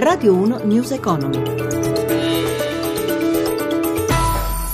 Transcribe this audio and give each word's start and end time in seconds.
Radio 0.00 0.32
1 0.32 0.58
News 0.62 0.92
Economy. 0.92 1.42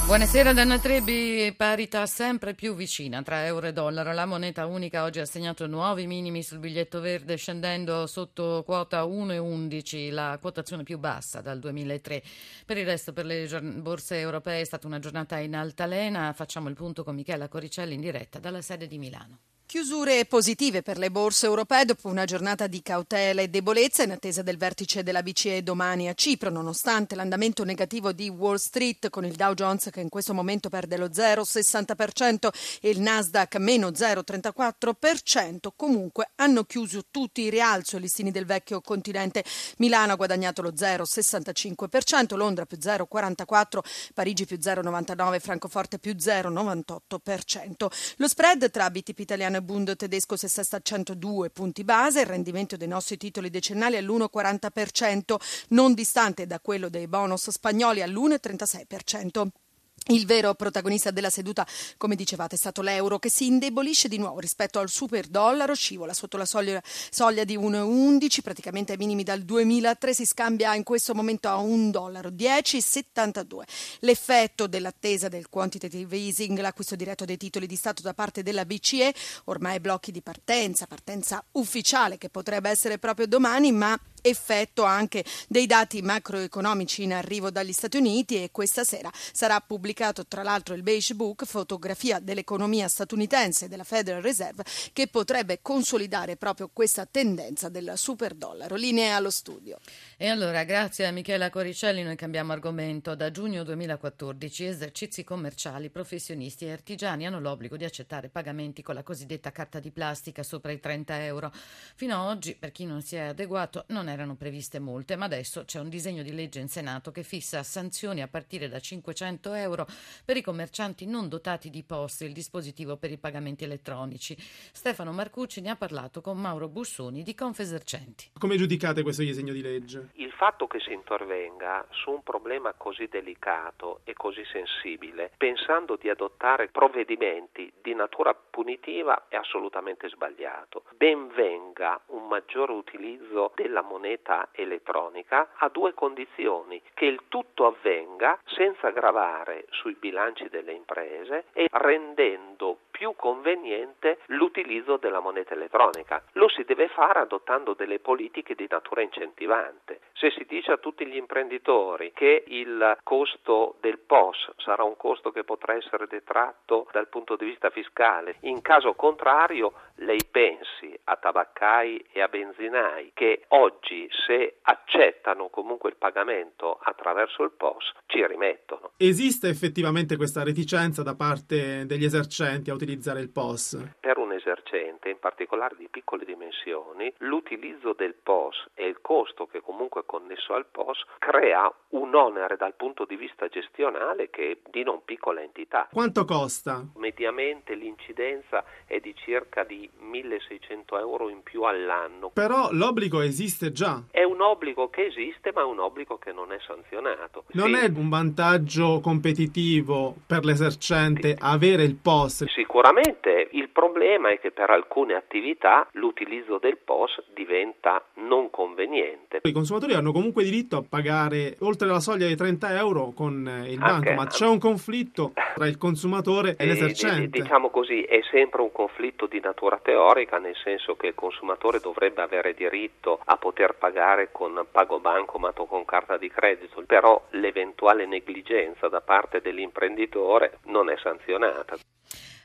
Buonasera 0.04 0.52
Danna 0.52 0.78
Trebbi, 0.78 1.50
parità 1.56 2.04
sempre 2.04 2.52
più 2.52 2.74
vicina 2.74 3.22
tra 3.22 3.46
euro 3.46 3.68
e 3.68 3.72
dollaro. 3.72 4.12
La 4.12 4.26
moneta 4.26 4.66
unica 4.66 5.02
oggi 5.02 5.20
ha 5.20 5.24
segnato 5.24 5.66
nuovi 5.66 6.06
minimi 6.06 6.42
sul 6.42 6.58
biglietto 6.58 7.00
verde 7.00 7.36
scendendo 7.36 8.06
sotto 8.06 8.64
quota 8.66 9.02
1,11, 9.04 10.12
la 10.12 10.36
quotazione 10.38 10.82
più 10.82 10.98
bassa 10.98 11.40
dal 11.40 11.58
2003. 11.58 12.22
Per 12.66 12.76
il 12.76 12.84
resto 12.84 13.14
per 13.14 13.24
le 13.24 13.48
borse 13.80 14.18
europee 14.18 14.60
è 14.60 14.64
stata 14.64 14.86
una 14.86 14.98
giornata 14.98 15.38
in 15.38 15.56
altalena. 15.56 16.34
Facciamo 16.34 16.68
il 16.68 16.74
punto 16.74 17.02
con 17.02 17.14
Michela 17.14 17.48
Coricelli 17.48 17.94
in 17.94 18.02
diretta 18.02 18.38
dalla 18.38 18.60
sede 18.60 18.86
di 18.86 18.98
Milano. 18.98 19.38
Chiusure 19.66 20.24
positive 20.26 20.82
per 20.82 20.98
le 20.98 21.10
borse 21.10 21.46
europee 21.46 21.84
dopo 21.84 22.06
una 22.06 22.26
giornata 22.26 22.68
di 22.68 22.80
cautela 22.80 23.40
e 23.40 23.48
debolezza 23.48 24.04
in 24.04 24.12
attesa 24.12 24.42
del 24.42 24.56
vertice 24.56 25.02
della 25.02 25.22
BCE 25.22 25.64
domani 25.64 26.08
a 26.08 26.14
Cipro, 26.14 26.48
nonostante 26.48 27.16
l'andamento 27.16 27.64
negativo 27.64 28.12
di 28.12 28.28
Wall 28.28 28.56
Street 28.56 29.08
con 29.10 29.24
il 29.24 29.34
Dow 29.34 29.54
Jones 29.54 29.88
che 29.90 30.00
in 30.00 30.10
questo 30.10 30.32
momento 30.32 30.68
perde 30.68 30.96
lo 30.96 31.06
0,60% 31.06 32.50
e 32.80 32.90
il 32.90 33.00
Nasdaq 33.00 33.56
meno 33.56 33.88
0,34%. 33.88 35.70
Comunque 35.74 36.30
hanno 36.36 36.62
chiuso 36.64 37.06
tutti 37.10 37.40
i 37.40 37.50
rialzo 37.50 37.96
i 37.96 38.00
listini 38.00 38.30
del 38.30 38.46
vecchio 38.46 38.80
continente. 38.80 39.42
Milano 39.78 40.12
ha 40.12 40.16
guadagnato 40.16 40.62
lo 40.62 40.70
0,65%, 40.70 42.36
Londra 42.36 42.64
più 42.64 42.76
0,44%, 42.80 43.78
Parigi 44.12 44.44
più 44.44 44.58
0,99%, 44.60 45.40
Francoforte 45.40 45.98
più 45.98 46.12
0,98%. 46.12 47.86
Lo 48.18 48.28
spread 48.28 48.70
tra 48.70 48.88
BTP 48.88 49.18
italiano 49.18 49.53
e 49.56 49.62
Bund 49.62 49.96
tedesco 49.96 50.36
si 50.36 50.46
assesta 50.46 50.76
a 50.76 50.80
102 50.82 51.50
punti 51.50 51.84
base, 51.84 52.20
il 52.20 52.26
rendimento 52.26 52.76
dei 52.76 52.88
nostri 52.88 53.16
titoli 53.16 53.50
decennali 53.50 53.96
all'1,40%, 53.96 55.36
non 55.68 55.94
distante 55.94 56.46
da 56.46 56.60
quello 56.60 56.88
dei 56.88 57.08
bonus 57.08 57.50
spagnoli 57.50 58.02
all'1,36%. 58.02 59.63
Il 60.08 60.26
vero 60.26 60.52
protagonista 60.52 61.10
della 61.10 61.30
seduta, 61.30 61.66
come 61.96 62.14
dicevate, 62.14 62.56
è 62.56 62.58
stato 62.58 62.82
l'euro 62.82 63.18
che 63.18 63.30
si 63.30 63.46
indebolisce 63.46 64.06
di 64.06 64.18
nuovo 64.18 64.38
rispetto 64.38 64.78
al 64.78 64.90
super 64.90 65.26
dollaro, 65.26 65.74
scivola 65.74 66.12
sotto 66.12 66.36
la 66.36 66.44
soglia, 66.44 66.82
soglia 66.84 67.44
di 67.44 67.56
1,11, 67.56 68.42
praticamente 68.42 68.92
ai 68.92 68.98
minimi 68.98 69.22
dal 69.22 69.40
2003, 69.40 70.12
si 70.12 70.26
scambia 70.26 70.74
in 70.74 70.82
questo 70.82 71.14
momento 71.14 71.48
a 71.48 71.56
1 71.56 71.90
dollaro 71.90 72.28
10,72. 72.28 73.62
L'effetto 74.00 74.66
dell'attesa 74.66 75.28
del 75.28 75.48
quantitative 75.48 76.16
easing, 76.16 76.60
l'acquisto 76.60 76.96
diretto 76.96 77.24
dei 77.24 77.38
titoli 77.38 77.66
di 77.66 77.76
Stato 77.76 78.02
da 78.02 78.12
parte 78.12 78.42
della 78.42 78.66
BCE, 78.66 79.14
ormai 79.44 79.80
blocchi 79.80 80.12
di 80.12 80.20
partenza, 80.20 80.86
partenza 80.86 81.42
ufficiale 81.52 82.18
che 82.18 82.28
potrebbe 82.28 82.68
essere 82.68 82.98
proprio 82.98 83.26
domani, 83.26 83.72
ma 83.72 83.98
effetto 84.26 84.84
anche 84.84 85.22
dei 85.48 85.66
dati 85.66 86.00
macroeconomici 86.00 87.02
in 87.02 87.12
arrivo 87.12 87.50
dagli 87.50 87.72
Stati 87.72 87.98
Uniti 87.98 88.42
e 88.42 88.50
questa 88.50 88.82
sera 88.82 89.10
sarà 89.32 89.60
pubblicato 89.60 90.26
tra 90.26 90.42
l'altro 90.42 90.74
il 90.74 90.82
Beige 90.82 91.14
Book, 91.14 91.44
fotografia 91.44 92.20
dell'economia 92.20 92.88
statunitense 92.88 93.68
della 93.68 93.84
Federal 93.84 94.22
Reserve 94.22 94.64
che 94.92 95.08
potrebbe 95.08 95.58
consolidare 95.60 96.36
proprio 96.36 96.70
questa 96.72 97.04
tendenza 97.04 97.68
del 97.68 97.92
super 97.96 98.34
dollaro. 98.34 98.76
Linea 98.76 99.16
allo 99.16 99.30
studio. 99.30 99.78
E 100.16 100.28
allora, 100.28 100.64
grazie 100.64 101.06
a 101.06 101.10
Michela 101.10 101.50
Coricelli, 101.50 102.02
noi 102.02 102.16
cambiamo 102.16 102.52
argomento. 102.52 103.14
Da 103.14 103.30
giugno 103.30 103.62
2014 103.62 104.64
esercizi 104.64 105.22
commerciali, 105.22 105.90
professionisti 105.90 106.64
e 106.64 106.72
artigiani 106.72 107.26
hanno 107.26 107.40
l'obbligo 107.40 107.76
di 107.76 107.84
accettare 107.84 108.28
pagamenti 108.28 108.82
con 108.82 108.94
la 108.94 109.02
cosiddetta 109.02 109.52
carta 109.52 109.80
di 109.80 109.90
plastica 109.90 110.42
sopra 110.42 110.72
i 110.72 110.80
30 110.80 111.24
euro. 111.24 111.52
Fino 111.94 112.14
ad 112.20 112.28
oggi, 112.28 112.54
per 112.54 112.72
chi 112.72 112.86
non 112.86 113.02
si 113.02 113.16
è 113.16 113.20
adeguato, 113.20 113.84
non 113.88 114.08
erano 114.14 114.36
previste 114.36 114.80
multe, 114.80 115.16
ma 115.16 115.26
adesso 115.26 115.64
c'è 115.64 115.78
un 115.78 115.88
disegno 115.88 116.22
di 116.22 116.32
legge 116.32 116.60
in 116.60 116.68
Senato 116.68 117.10
che 117.10 117.22
fissa 117.22 117.62
sanzioni 117.62 118.22
a 118.22 118.28
partire 118.28 118.68
da 118.68 118.80
500 118.80 119.52
euro 119.54 119.86
per 120.24 120.36
i 120.36 120.42
commercianti 120.42 121.06
non 121.06 121.28
dotati 121.28 121.68
di 121.68 121.82
POS, 121.82 122.20
il 122.20 122.32
dispositivo 122.32 122.96
per 122.96 123.10
i 123.10 123.18
pagamenti 123.18 123.64
elettronici. 123.64 124.36
Stefano 124.38 125.12
Marcucci 125.12 125.60
ne 125.60 125.70
ha 125.70 125.76
parlato 125.76 126.20
con 126.20 126.40
Mauro 126.40 126.68
Bussoni 126.68 127.22
di 127.22 127.34
Confesercenti. 127.34 128.30
Come 128.38 128.56
giudicate 128.56 129.02
questo 129.02 129.22
disegno 129.22 129.52
di 129.52 129.62
legge? 129.62 130.10
Il 130.14 130.32
fatto 130.32 130.66
che 130.66 130.80
si 130.80 130.92
intervenga 130.92 131.86
su 131.90 132.10
un 132.10 132.22
problema 132.22 132.72
così 132.74 133.06
delicato 133.06 134.00
e 134.04 134.14
così 134.14 134.42
sensibile, 134.44 135.32
pensando 135.36 135.96
di 135.96 136.08
adottare 136.08 136.68
provvedimenti 136.68 137.72
di 137.82 137.94
natura 137.94 138.34
punitiva, 138.34 139.26
è 139.28 139.36
assolutamente 139.36 140.08
sbagliato. 140.08 140.84
Ben 140.96 141.28
venga 141.28 142.00
un 142.06 142.26
maggiore 142.26 142.72
utilizzo 142.72 143.52
della 143.54 143.82
moneta 143.82 144.03
elettronica 144.52 145.48
a 145.56 145.68
due 145.68 145.94
condizioni, 145.94 146.80
che 146.94 147.06
il 147.06 147.22
tutto 147.28 147.66
avvenga 147.66 148.38
senza 148.44 148.90
gravare 148.90 149.66
sui 149.70 149.94
bilanci 149.94 150.48
delle 150.48 150.72
imprese 150.72 151.46
e 151.52 151.68
rendendo 151.70 152.78
più 152.90 153.14
conveniente 153.16 154.18
l'utilizzo 154.26 154.98
della 154.98 155.20
moneta 155.20 155.54
elettronica. 155.54 156.22
Lo 156.32 156.48
si 156.48 156.62
deve 156.62 156.88
fare 156.88 157.18
adottando 157.18 157.74
delle 157.74 157.98
politiche 157.98 158.54
di 158.54 158.66
natura 158.68 159.02
incentivante. 159.02 160.00
Se 160.12 160.30
si 160.30 160.44
dice 160.46 160.72
a 160.72 160.76
tutti 160.76 161.04
gli 161.06 161.16
imprenditori 161.16 162.12
che 162.12 162.44
il 162.46 162.98
costo 163.02 163.76
del 163.80 163.98
POS 163.98 164.52
sarà 164.58 164.84
un 164.84 164.96
costo 164.96 165.32
che 165.32 165.42
potrà 165.42 165.74
essere 165.74 166.06
detratto 166.06 166.86
dal 166.92 167.08
punto 167.08 167.34
di 167.36 167.46
vista 167.46 167.70
fiscale, 167.70 168.36
in 168.42 168.62
caso 168.62 168.94
contrario 168.94 169.72
lei 169.96 170.24
pensi 170.30 170.96
a 171.04 171.16
tabaccai 171.16 172.06
e 172.12 172.22
a 172.22 172.28
benzinai 172.28 173.10
che 173.12 173.44
oggi 173.48 173.93
se 174.26 174.58
accettano 174.62 175.48
comunque 175.48 175.90
il 175.90 175.96
pagamento 175.96 176.78
attraverso 176.82 177.42
il 177.42 177.52
POS 177.52 177.92
ci 178.06 178.24
rimettono. 178.26 178.92
Esiste 178.96 179.48
effettivamente 179.48 180.16
questa 180.16 180.42
reticenza 180.42 181.02
da 181.02 181.14
parte 181.14 181.86
degli 181.86 182.04
esercenti 182.04 182.70
a 182.70 182.74
utilizzare 182.74 183.20
il 183.20 183.30
POS? 183.30 183.94
Per 184.00 184.18
un 184.18 184.32
esercente, 184.32 185.08
in 185.08 185.18
particolare 185.18 185.76
di 185.76 185.83
piccole 185.94 186.24
dimensioni, 186.24 187.12
l'utilizzo 187.18 187.92
del 187.92 188.14
POS 188.20 188.70
e 188.74 188.84
il 188.88 188.98
costo 189.00 189.46
che 189.46 189.60
comunque 189.60 190.00
è 190.00 190.04
connesso 190.04 190.52
al 190.52 190.66
POS 190.66 191.04
crea 191.20 191.72
un 191.90 192.12
onere 192.16 192.56
dal 192.56 192.74
punto 192.74 193.04
di 193.04 193.14
vista 193.14 193.46
gestionale 193.46 194.28
che 194.28 194.50
è 194.50 194.70
di 194.70 194.82
non 194.82 195.02
piccola 195.04 195.40
entità. 195.40 195.86
Quanto 195.92 196.24
costa? 196.24 196.84
Mediamente 196.96 197.74
l'incidenza 197.74 198.64
è 198.86 198.98
di 198.98 199.14
circa 199.14 199.62
di 199.62 199.88
1600 200.00 200.98
euro 200.98 201.28
in 201.28 201.44
più 201.44 201.62
all'anno. 201.62 202.30
Però 202.30 202.70
l'obbligo 202.72 203.20
esiste 203.20 203.70
già. 203.70 204.02
È 204.10 204.24
un 204.24 204.40
obbligo 204.40 204.90
che 204.90 205.06
esiste, 205.06 205.52
ma 205.54 205.60
è 205.60 205.64
un 205.64 205.78
obbligo 205.78 206.18
che 206.18 206.32
non 206.32 206.50
è 206.50 206.58
sanzionato. 206.66 207.44
Non 207.52 207.72
sì. 207.72 207.84
è 207.84 207.88
un 207.94 208.08
vantaggio 208.08 208.98
competitivo 209.00 210.16
per 210.26 210.44
l'esercente 210.44 211.28
sì. 211.28 211.36
avere 211.38 211.84
il 211.84 211.94
POS? 211.94 212.46
Sicuramente 212.48 213.48
il 213.52 213.68
problema 213.68 214.30
è 214.30 214.40
che 214.40 214.50
per 214.50 214.70
alcune 214.70 215.14
attività 215.14 215.83
l'utilizzo 215.92 216.58
del 216.58 216.78
POS 216.78 217.22
diventa 217.34 218.02
non 218.14 218.50
conveniente. 218.50 219.40
I 219.42 219.52
consumatori 219.52 219.94
hanno 219.94 220.12
comunque 220.12 220.44
diritto 220.44 220.76
a 220.76 220.84
pagare 220.88 221.56
oltre 221.60 221.88
la 221.88 222.00
soglia 222.00 222.26
dei 222.26 222.36
30 222.36 222.76
euro 222.78 223.12
con 223.14 223.46
eh, 223.46 223.70
il 223.70 223.78
banco, 223.78 224.12
ma 224.12 224.26
c'è 224.26 224.46
un 224.46 224.58
conflitto 224.58 225.32
tra 225.54 225.66
il 225.66 225.78
consumatore 225.78 226.56
e 226.56 226.66
l'esercente. 226.66 227.40
Diciamo 227.40 227.70
così, 227.70 228.02
è 228.02 228.20
sempre 228.30 228.62
un 228.62 228.72
conflitto 228.72 229.26
di 229.26 229.40
natura 229.40 229.78
teorica, 229.82 230.38
nel 230.38 230.56
senso 230.62 230.96
che 230.96 231.08
il 231.08 231.14
consumatore 231.14 231.80
dovrebbe 231.80 232.22
avere 232.22 232.54
diritto 232.54 233.20
a 233.24 233.36
poter 233.36 233.74
pagare 233.74 234.30
con 234.32 234.66
pago 234.70 234.98
bancomat 234.98 235.58
o 235.58 235.66
con 235.66 235.84
carta 235.84 236.16
di 236.16 236.28
credito, 236.28 236.82
però 236.86 237.20
l'eventuale 237.30 238.06
negligenza 238.06 238.88
da 238.88 239.00
parte 239.00 239.40
dell'imprenditore 239.40 240.58
non 240.64 240.90
è 240.90 240.96
sanzionata. 240.96 241.76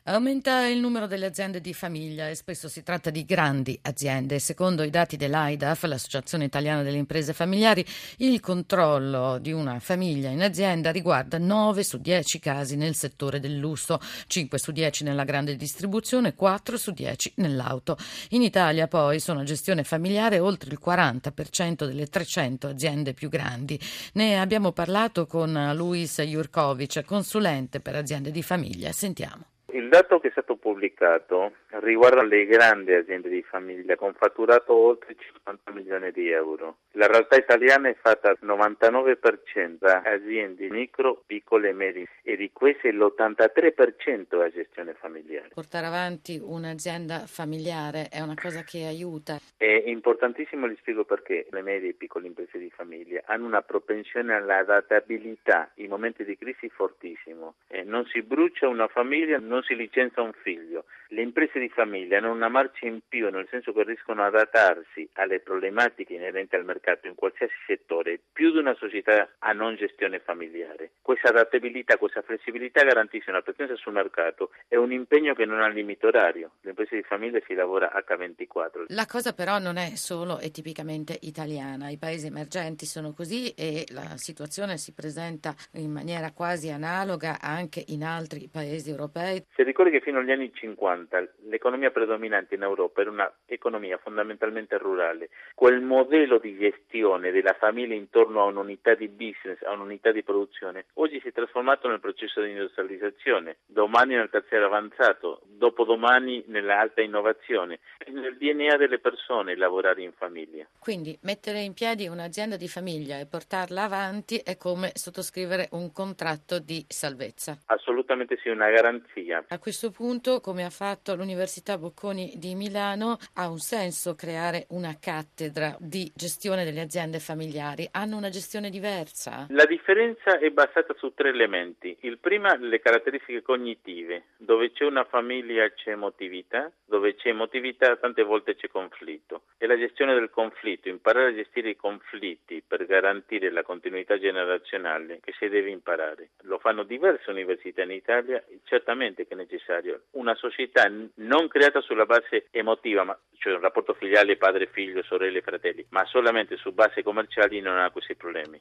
Aumenta 0.04 0.66
il 0.66 0.80
numero 0.80 1.08
delle 1.08 1.26
aziende 1.26 1.60
di 1.60 1.74
famiglia 1.74 2.30
e 2.30 2.36
spesso 2.36 2.70
si 2.70 2.84
tratta 2.84 3.10
di 3.10 3.26
grandi 3.26 3.78
aziende. 3.82 4.40
Secondo 4.40 4.84
i 4.84 4.90
dati 4.90 5.18
dell'AIDAF, 5.18 5.84
l'Associazione 5.84 6.46
Italiana 6.46 6.84
delle 6.84 6.98
Imprese 6.98 7.34
Familiari, 7.34 7.86
il 8.18 8.40
controllo 8.40 9.38
di 9.40 9.52
una 9.52 9.80
famiglia 9.80 10.30
in 10.30 10.42
azienda 10.42 10.92
riguarda 10.92 11.38
9 11.38 11.84
su 11.84 11.98
10 11.98 12.40
casi 12.40 12.78
nel 12.78 12.96
settore 12.96 13.42
del 13.42 13.58
lusso, 13.58 14.00
5 14.28 14.58
su 14.58 14.72
10 14.72 15.04
nella 15.04 15.26
grande 15.26 15.58
distribuzione, 15.58 16.34
4 16.34 16.78
su 16.78 16.92
10 16.92 17.34
nell'auto. 17.36 17.98
In 18.30 18.42
Italia 18.42 18.88
poi 18.88 19.20
sono 19.20 19.42
a 19.42 19.44
gestione 19.44 19.84
familiare 19.84 20.40
oltre 20.40 20.72
il 20.72 20.80
40% 20.84 21.86
delle 21.86 22.08
300 22.08 22.68
aziende 22.68 23.14
più 23.14 23.28
grandi. 23.28 23.78
Ne 24.14 24.40
abbiamo 24.40 24.72
parlato 24.72 25.28
con 25.28 25.72
Luis 25.76 26.22
Jurkovic, 26.22 27.04
consulente 27.04 27.82
per 27.82 27.96
aziende 27.96 28.32
di 28.32 28.42
famiglia. 28.42 28.94
Sentiamo. 28.94 29.59
Il 29.72 29.88
dato 29.90 30.20
che 30.20 30.30
è 30.30 30.32
stato 30.32 30.56
pubblicato 30.56 31.54
riguarda 31.82 32.24
le 32.24 32.46
grandi 32.46 32.94
aziende 32.94 33.30
di 33.30 33.44
famiglia 33.44 33.96
con 33.96 34.14
fatturato 34.14 34.74
oltre 34.74 35.16
50 35.16 35.72
milioni 35.72 36.12
di 36.12 36.30
euro. 36.30 36.78
La 36.94 37.08
realtà 37.08 37.36
italiana 37.36 37.90
è 37.90 37.96
fatta 38.02 38.30
al 38.30 38.38
99% 38.42 39.78
da 39.80 40.02
aziende 40.04 40.70
micro, 40.70 41.22
piccole 41.26 41.70
e 41.70 41.74
medie 41.74 42.08
e 42.24 42.36
di 42.36 42.52
queste 42.52 42.92
l'83% 42.92 44.44
è 44.46 44.52
gestione 44.52 44.94
familiare. 44.94 45.50
Portare 45.54 45.86
avanti 45.86 46.40
un'azienda 46.42 47.26
familiare 47.26 48.08
è 48.10 48.22
una 48.22 48.36
cosa 48.36 48.64
che 48.64 48.86
aiuta. 48.86 49.40
È 49.56 49.84
importantissimo, 49.86 50.68
vi 50.68 50.78
spiego 50.80 51.06
perché 51.06 51.48
le 51.52 51.62
medie 51.62 51.90
e 51.90 51.94
piccole 51.94 52.28
imprese 52.28 52.58
di 52.58 52.70
famiglia 52.70 53.22
hanno 53.26 53.46
una 53.46 53.62
propensione 53.62 54.34
all'adattabilità 54.34 55.72
in 55.76 55.90
momenti 55.90 56.24
di 56.24 56.38
crisi 56.38 56.70
fortissimo. 56.70 57.56
Eh, 57.68 57.84
non 57.84 58.06
si 58.06 58.22
brucia 58.22 58.68
una 58.68 58.88
famiglia, 58.88 59.38
non 59.38 59.59
non 59.60 59.64
si 59.64 59.76
licenzia 59.76 60.22
un 60.22 60.32
figlio. 60.42 60.86
Le 61.10 61.22
imprese 61.22 61.60
di 61.60 61.70
famiglia 61.70 62.20
hanno 62.20 62.32
una 62.32 62.50
marcia 62.50 62.86
in 62.86 63.00
più, 63.08 63.30
nel 63.30 63.48
senso 63.50 63.74
che 63.74 63.84
riescono 63.84 64.24
ad 64.24 64.36
adattarsi 64.36 65.10
alle 65.14 65.40
problematiche 65.40 66.14
inerenti 66.14 66.56
al 66.56 66.64
mercato 66.64 67.08
in 67.08 67.16
qualsiasi 67.16 67.54
settore, 67.66 68.20
più 68.32 68.52
di 68.52 68.60
una 68.60 68.76
società 68.76 69.28
a 69.40 69.52
non 69.52 69.76
gestione 69.76 70.20
familiare. 70.20 70.92
Questa 71.02 71.30
adattabilità, 71.30 71.98
questa 71.98 72.22
flessibilità 72.22 72.84
garantisce 72.84 73.32
una 73.32 73.42
presenza 73.42 73.76
sul 73.76 73.94
mercato 73.94 74.52
e 74.68 74.78
un 74.78 74.92
impegno 74.92 75.34
che 75.34 75.46
non 75.46 75.62
ha 75.62 75.68
limite 75.68 76.06
orario. 76.06 76.52
Le 76.62 76.70
imprese 76.70 76.96
di 76.96 77.04
famiglia 77.04 77.40
si 77.46 77.56
lavora 77.56 77.92
H24. 77.92 78.86
La 78.90 79.08
cosa 79.08 79.34
però 79.34 79.58
non 79.58 79.78
è 79.78 79.96
solo 79.96 80.40
e 80.40 80.52
tipicamente 80.52 81.18
italiana, 81.22 81.90
i 81.90 81.98
paesi 81.98 82.28
emergenti 82.28 82.86
sono 82.86 83.14
così 83.14 83.50
e 83.56 83.86
la 83.90 84.16
situazione 84.18 84.78
si 84.78 84.94
presenta 84.94 85.56
in 85.74 85.92
maniera 85.92 86.32
quasi 86.32 86.70
analoga 86.70 87.40
anche 87.42 87.84
in 87.88 88.04
altri 88.04 88.48
paesi 88.48 88.92
europei. 88.92 89.44
Si 89.56 89.64
ricordi 89.64 89.92
che 89.92 90.00
fino 90.00 90.20
agli 90.20 90.32
anni 90.32 90.54
50 90.54 91.34
l'economia 91.50 91.92
predominante 91.92 92.56
in 92.56 92.62
Europa 92.62 93.02
era 93.02 93.10
un'economia 93.10 93.98
fondamentalmente 93.98 94.78
rurale. 94.78 95.30
Quel 95.54 95.82
modello 95.82 96.38
di 96.38 96.58
gestione 96.58 97.32
della 97.32 97.56
famiglia 97.60 97.94
intorno 97.94 98.42
a 98.42 98.46
un'unità 98.46 98.94
di 98.94 99.10
business, 99.10 99.62
a 99.64 99.72
un'unità 99.72 100.12
di 100.12 100.24
produzione, 100.24 100.86
oggi 100.94 101.20
si 101.20 101.28
è 101.28 101.32
trasformato 101.34 101.90
nel 101.90 102.00
processo 102.00 102.42
di 102.42 102.52
industrializzazione, 102.52 103.58
domani 103.66 104.16
nel 104.16 104.30
terziario 104.30 104.68
avanzato, 104.68 105.42
dopodomani 105.44 106.44
nell'alta 106.48 107.02
innovazione. 107.02 107.80
È 107.98 108.10
nel 108.12 108.38
DNA 108.38 108.78
delle 108.78 109.00
persone 109.00 109.58
lavorare 109.58 110.04
in 110.04 110.14
famiglia. 110.14 110.66
Quindi 110.80 111.18
mettere 111.24 111.60
in 111.60 111.74
piedi 111.74 112.08
un'azienda 112.08 112.56
di 112.56 112.68
famiglia 112.70 113.20
e 113.20 113.26
portarla 113.26 113.84
avanti 113.84 114.38
è 114.38 114.56
come 114.56 114.92
sottoscrivere 114.94 115.68
un 115.72 115.92
contratto 115.92 116.60
di 116.60 116.86
salvezza. 116.88 117.58
Assolutamente 117.66 118.38
sì, 118.42 118.48
una 118.48 118.70
garanzia 118.70 119.39
a 119.48 119.60
questo 119.60 119.92
punto, 119.92 120.40
come 120.42 120.64
ha 120.64 120.70
fatto 120.70 121.16
l'Università 121.16 121.78
Bocconi 121.78 122.34
di 122.36 122.56
Milano, 122.56 123.18
ha 123.36 123.50
un 123.50 123.60
senso 123.60 124.16
creare 124.16 124.66
una 124.70 124.98
cattedra 125.00 125.76
di 125.80 126.12
gestione 126.16 126.64
delle 126.64 126.82
aziende 126.82 127.20
familiari. 127.20 127.88
Hanno 127.92 128.18
una 128.18 128.30
gestione 128.30 128.70
diversa? 128.70 129.48
La 129.50 129.66
differenza 129.66 130.38
è 130.40 130.50
basata 130.50 130.94
su 130.98 131.14
tre 131.14 131.30
elementi. 131.30 131.96
Il 132.02 132.20
primo, 132.20 132.54
le 132.56 132.80
caratteristiche 132.80 133.42
cognitive. 133.42 134.24
Dove 134.38 134.72
c'è 134.72 134.86
una 134.86 135.06
famiglia 135.06 135.70
c'è 135.72 135.92
emotività, 135.92 136.72
dove 136.86 137.16
c'è 137.16 137.30
emotività 137.30 137.96
tante 137.98 138.24
volte 138.24 138.56
c'è 138.56 138.68
conflitto. 138.68 139.44
E 139.58 139.68
la 139.68 139.78
gestione 139.78 140.14
del 140.14 140.30
conflitto, 140.30 140.90
imparare 140.90 141.30
a 141.30 141.36
gestire 141.36 141.70
i 141.70 141.76
conflitti 141.76 142.64
per 142.66 142.86
garantire 142.86 143.52
la 143.52 143.64
continuità 143.64 144.18
generazionale 144.20 145.20
che 145.22 145.34
si 145.38 145.48
deve 145.48 145.70
imparare. 145.70 146.30
Lo 146.44 146.60
fanno 146.60 146.84
diverse 146.84 147.30
università 147.30 147.84
in 147.84 147.92
Italia, 147.92 148.44
certamente 148.64 149.26
che 149.30 149.36
è 149.36 149.38
necessario. 149.38 150.02
Una 150.12 150.36
società 150.36 150.92
non 151.16 151.48
creata 151.48 151.80
sulla 151.82 152.06
base 152.06 152.48
emotiva, 152.50 153.04
ma, 153.04 153.18
cioè 153.38 153.54
un 153.54 153.62
rapporto 153.62 153.94
filiale 153.94 154.36
padre-figlio, 154.36 155.04
sorelle, 155.04 155.42
fratelli, 155.42 155.86
ma 155.90 156.04
solamente 156.06 156.58
su 156.58 156.74
base 156.74 157.04
commerciali 157.04 157.62
non 157.62 157.78
ha 157.78 157.90
questi 157.92 158.16
problemi. 158.16 158.60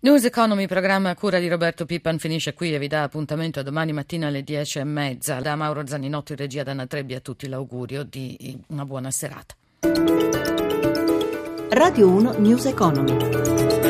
News 0.00 0.24
Economy, 0.26 0.66
programma 0.66 1.10
a 1.10 1.16
cura 1.16 1.38
di 1.38 1.48
Roberto 1.48 1.86
Pippan, 1.86 2.18
finisce 2.18 2.52
qui 2.52 2.74
e 2.74 2.78
vi 2.78 2.86
dà 2.86 3.02
appuntamento 3.02 3.60
a 3.60 3.62
domani 3.62 3.92
mattina 3.92 4.26
alle 4.26 4.42
10 4.42 4.80
e 4.80 4.84
mezza. 4.84 5.40
Da 5.40 5.56
Mauro 5.56 5.86
Zaninotto 5.86 6.32
in 6.32 6.38
regia 6.38 6.62
da 6.62 6.72
Anna 6.72 6.86
Trebbi 6.86 7.14
a 7.14 7.20
tutti 7.20 7.48
l'augurio 7.48 8.04
di 8.04 8.36
una 8.68 8.84
buona 8.84 9.10
serata. 9.10 9.54
Radio 11.70 12.08
1 12.08 12.34
News 12.38 12.66
Economy. 12.66 13.85